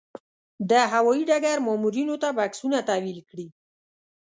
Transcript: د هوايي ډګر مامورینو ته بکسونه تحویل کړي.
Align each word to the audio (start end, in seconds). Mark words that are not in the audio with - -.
د 0.69 0.71
هوايي 0.91 1.23
ډګر 1.29 1.57
مامورینو 1.67 2.15
ته 2.23 2.29
بکسونه 2.37 2.77
تحویل 2.89 3.19
کړي. 3.29 3.47